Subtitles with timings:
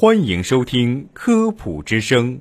[0.00, 2.36] 欢迎收听《科普之声》，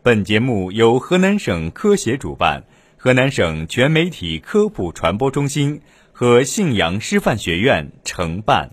[0.00, 2.62] 本节目由河南省科协主办，
[2.96, 5.80] 河南省全媒体科普传播中心
[6.12, 8.70] 和信阳师范学院承办。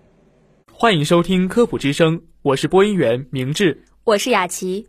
[0.71, 4.87] 欢迎收听《科普之声》，我是播音员明志，我是雅琪。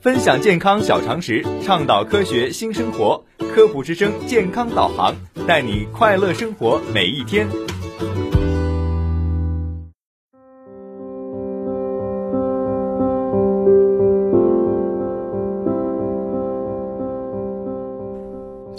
[0.00, 3.24] 分享健康小常识，倡导科学新生活，
[3.54, 5.14] 《科普之声》健康导航，
[5.46, 7.46] 带你快乐生活每一天。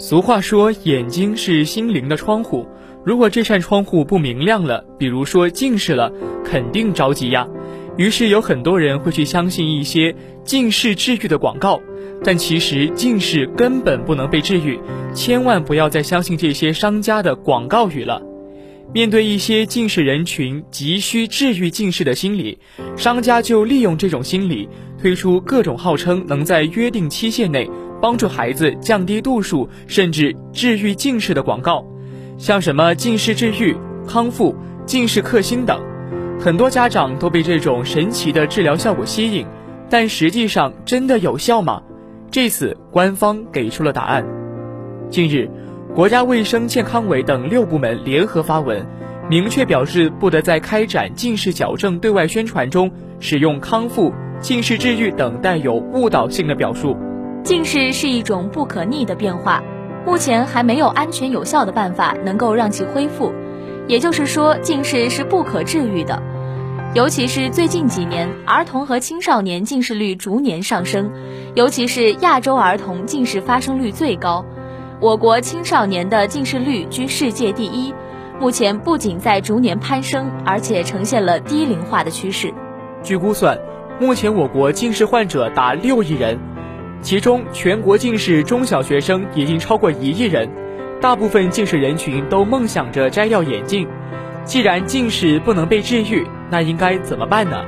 [0.08, 2.66] 俗话说，眼睛是心灵的窗户。
[3.04, 6.10] 如果这扇窗户不明亮了，比如说近视了，
[6.42, 7.46] 肯定着急呀。
[7.98, 11.78] 于是有很多人会去相信一些近视治愈的广告，
[12.24, 14.80] 但其实近视根本不能被治愈，
[15.12, 18.22] 千万不要再相信这些商家的广告语了。
[18.94, 22.58] 面对一些近视人群急需治愈近视的心理，
[22.96, 27.68] 商家就利用这种心理，推出各种号称能在约定期限内
[28.00, 31.84] 帮助孩子降低度数，甚至治愈近视的广告，
[32.36, 34.54] 像什么近视治愈、康复、
[34.86, 35.80] 近视克星等。
[36.40, 39.44] 很多家长都被这种神奇的治疗效果吸引，
[39.90, 41.82] 但实际上真的有效吗？
[42.30, 44.24] 这次官方给出了答案。
[45.10, 45.50] 近日，
[45.94, 48.86] 国家卫生健康委等六部门联合发文，
[49.28, 56.96] 明确表示不得在开展近视矫正对外宣传中使用“康复”“近视治愈”等带有误导性的表述。
[57.48, 59.62] 近视是一种不可逆的变化，
[60.04, 63.32] 目前还没有安全有效的办法能够让其恢复。
[63.86, 66.22] 也就是说，近视是不可治愈的，
[66.92, 71.10] 尤其是最近几年，儿童和青少年近视率逐年上升，
[71.54, 74.44] 尤其是亚洲儿童近视发生率最高，
[75.00, 77.94] 我国青少年的近视率居世界第一，
[78.38, 82.52] 目前不仅在逐年攀升，而且呈现了低龄化的趋势。
[83.02, 83.58] 据估算，
[83.98, 86.38] 目前我国近视患者达六亿人，
[87.00, 90.48] 其中全国近视中小学生已经超过一亿人。
[91.00, 93.86] 大部分近视人群都梦想着摘掉眼镜，
[94.44, 97.64] 既然近视不能被治愈，那应该怎么办呢？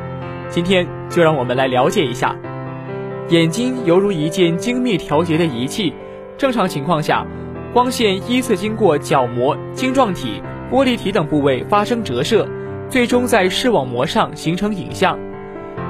[0.49, 2.35] 今天就让我们来了解一下。
[3.29, 5.95] 眼睛犹如一件精密调节的仪器，
[6.37, 7.25] 正常情况下，
[7.73, 10.43] 光线依次经过角膜、晶状体、
[10.73, 12.49] 玻璃体等部位发生折射，
[12.89, 15.17] 最终在视网膜上形成影像。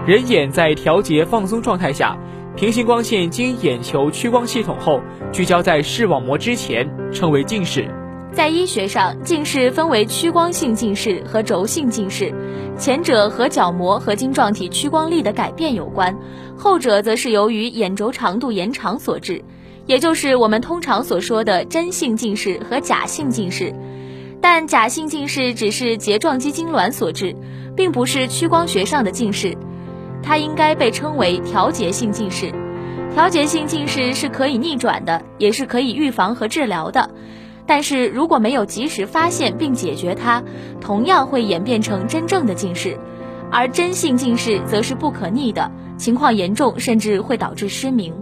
[0.07, 2.15] 人眼在调节放松状态下。
[2.57, 5.01] 平行光线经眼球屈光系统后
[5.33, 7.89] 聚焦在视网膜之前，称为近视。
[8.33, 12.35] 在医学上，近视分为屈光性近视和轴性近视，
[12.77, 16.17] 前者和角膜和晶状体屈光力的改变有关，
[16.57, 19.43] 后者则是由于眼轴长度延长所致，
[19.87, 23.75] 也就是我们通常所说的真性近视和假性近视。
[24.43, 27.35] 但假性近视只是睫状肌痉挛所致，
[27.77, 29.57] 并不是屈光学上的近视。
[30.31, 32.53] 它应该被称为调节性近视，
[33.13, 37.11] 调节性近视是可以逆转的，也是可以预防和治疗的。
[37.67, 40.41] 但是如果没有及时发现并解决它，
[40.81, 42.97] 同样会演变成真正的近视。
[43.51, 48.15] 而真性近视则是不可逆的，情况严重甚至会导致失明。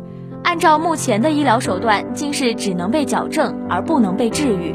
[0.42, 4.74] 按照目前的医疗手段，近视只能被矫正，而不能被治愈。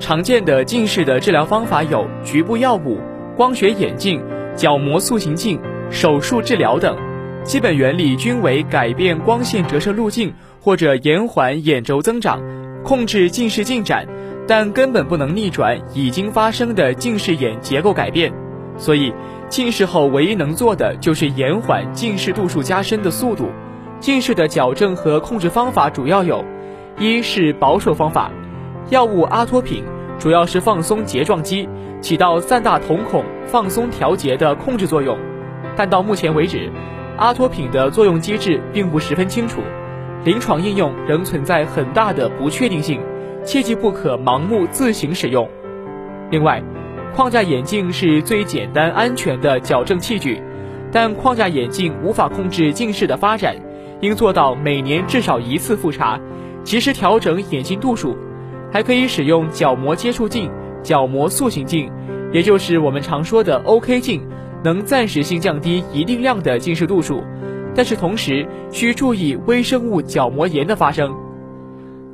[0.00, 2.98] 常见的近视的治疗方法有局部药物、
[3.36, 4.20] 光学眼镜、
[4.56, 5.56] 角膜塑形镜。
[5.90, 6.96] 手术治疗等，
[7.44, 12.40] 基本原理均为改变光线折射路径或者延缓眼轴增长，
[12.82, 14.06] 控制近视进展，
[14.46, 18.32] 但根本不能逆转已经发生的近视眼结构改变。
[18.76, 19.12] 所以，
[19.48, 23.46] 近视后唯一能做的就是延缓近视度数加深的速度。
[24.00, 26.44] 近视的矫正和控制方法主要有：
[26.98, 28.30] 一是保守方法，
[28.90, 29.84] 药物阿托品
[30.18, 31.68] 主要是放松睫状肌，
[32.00, 35.16] 起到散大瞳孔、放松调节的控制作用。
[35.76, 36.70] 但到目前为止，
[37.16, 39.60] 阿托品的作用机制并不十分清楚，
[40.24, 43.00] 临床应用仍存在很大的不确定性，
[43.44, 45.48] 切记不可盲目自行使用。
[46.30, 46.62] 另外，
[47.14, 50.42] 框架眼镜是最简单安全的矫正器具，
[50.90, 53.54] 但框架眼镜无法控制近视的发展，
[54.00, 56.18] 应做到每年至少一次复查，
[56.64, 58.16] 及时调整眼镜度数。
[58.72, 60.50] 还可以使用角膜接触镜、
[60.82, 61.88] 角膜塑形镜，
[62.32, 64.20] 也就是我们常说的 OK 镜。
[64.64, 67.22] 能暂时性降低一定量的近视度数，
[67.74, 71.14] 但是同时需注意微生物角膜炎的发生。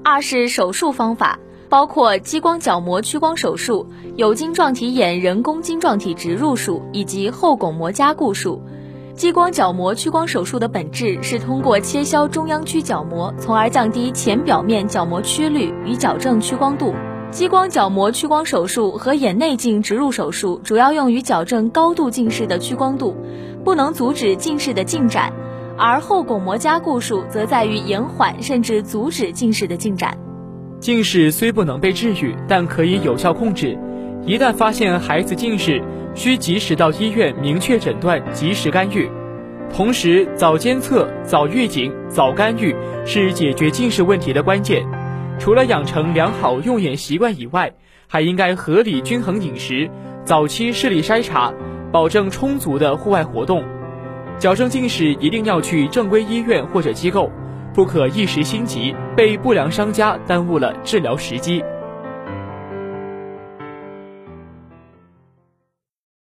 [0.02, 1.38] 二是手术方法，
[1.68, 3.86] 包括激光角膜屈光手术、
[4.16, 8.60] 有晶状体眼人工晶状体植入术以及后巩膜加固术。
[9.14, 16.94] 激光角膜屈光手术的本质是通过切削中央区角膜，从而降低前表面角膜曲率与矫正屈光度。
[17.30, 23.16] 激光角膜屈光手术和眼内镜植入手术主要用于矫正高度近视的屈光度，
[23.64, 25.32] 不能阻止近视的进展，
[25.78, 30.18] 而后巩膜加固术则在于延缓甚至阻止近视的进展。
[30.80, 33.78] 近视虽不能被治愈，但可以有效控制。
[34.26, 35.80] 一旦发现孩子近视，
[36.16, 39.08] 需及时到医院明确诊断，及时干预。
[39.72, 42.74] 同时，早监测、早预警、早干预
[43.06, 44.84] 是解决近视问题的关键。
[45.40, 47.72] 除了养成良好用眼习惯以外，
[48.06, 49.90] 还应该合理均衡饮食，
[50.22, 51.50] 早期视力筛查，
[51.90, 53.64] 保证充足的户外活动。
[54.38, 57.30] 矫正近视一定要去正规医院或者机构。
[57.72, 61.64] 不可一时心急，被不良商家耽误了治疗时机。